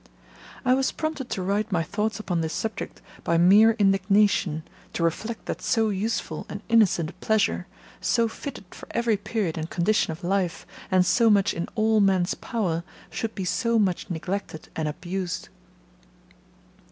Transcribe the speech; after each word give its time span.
I 0.65 0.73
was 0.73 0.91
prompted 0.91 1.29
to 1.29 1.43
write 1.43 1.71
my 1.71 1.83
thoughts 1.83 2.19
upon 2.19 2.41
this 2.41 2.53
subject 2.55 3.03
by 3.23 3.37
mere 3.37 3.73
indignation, 3.73 4.63
to 4.93 5.03
reflect 5.03 5.45
that 5.45 5.61
so 5.61 5.89
useful 5.89 6.47
and 6.49 6.63
innocent 6.69 7.11
a 7.11 7.13
pleasure, 7.13 7.67
so 7.99 8.27
fitted 8.27 8.65
for 8.73 8.87
every 8.95 9.15
period 9.15 9.59
and 9.59 9.69
condition 9.69 10.09
of 10.09 10.23
life, 10.23 10.65
and 10.89 11.05
so 11.05 11.29
much 11.29 11.53
in 11.53 11.67
all 11.75 11.99
men's 11.99 12.33
power, 12.33 12.83
should 13.11 13.35
be 13.35 13.45
so 13.45 13.77
much 13.77 14.09
neglected 14.09 14.69
and 14.75 14.87
abused. 14.87 15.49